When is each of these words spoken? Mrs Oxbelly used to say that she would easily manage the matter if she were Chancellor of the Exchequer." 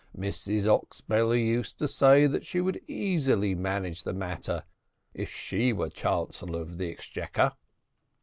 Mrs 0.17 0.65
Oxbelly 0.65 1.45
used 1.45 1.77
to 1.77 1.87
say 1.87 2.25
that 2.25 2.43
she 2.43 2.59
would 2.59 2.81
easily 2.87 3.53
manage 3.53 4.01
the 4.01 4.13
matter 4.15 4.63
if 5.13 5.29
she 5.29 5.71
were 5.73 5.89
Chancellor 5.91 6.59
of 6.59 6.79
the 6.79 6.89
Exchequer." 6.89 7.51